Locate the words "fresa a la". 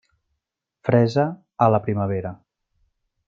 0.87-1.81